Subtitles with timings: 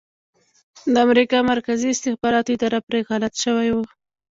[0.93, 3.83] د امریکا مرکزي استخباراتو اداره پرې غلط شوي وو